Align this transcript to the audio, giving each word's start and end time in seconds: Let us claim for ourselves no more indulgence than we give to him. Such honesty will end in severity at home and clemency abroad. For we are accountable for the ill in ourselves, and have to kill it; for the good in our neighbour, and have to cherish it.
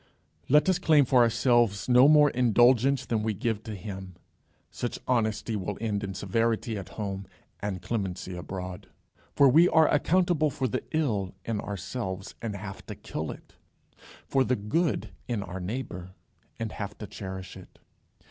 Let 0.49 0.67
us 0.67 0.79
claim 0.79 1.05
for 1.05 1.21
ourselves 1.21 1.87
no 1.87 2.07
more 2.07 2.31
indulgence 2.31 3.05
than 3.05 3.21
we 3.21 3.35
give 3.35 3.61
to 3.65 3.75
him. 3.75 4.15
Such 4.71 4.97
honesty 5.07 5.55
will 5.55 5.77
end 5.79 6.03
in 6.03 6.15
severity 6.15 6.75
at 6.75 6.89
home 6.97 7.27
and 7.59 7.83
clemency 7.83 8.35
abroad. 8.35 8.87
For 9.35 9.47
we 9.47 9.69
are 9.69 9.87
accountable 9.93 10.49
for 10.49 10.67
the 10.67 10.83
ill 10.89 11.35
in 11.45 11.61
ourselves, 11.61 12.33
and 12.41 12.55
have 12.55 12.83
to 12.87 12.95
kill 12.95 13.29
it; 13.29 13.53
for 14.25 14.43
the 14.43 14.55
good 14.55 15.11
in 15.27 15.43
our 15.43 15.59
neighbour, 15.59 16.15
and 16.57 16.71
have 16.71 16.97
to 16.97 17.05
cherish 17.05 17.55
it. 17.55 17.77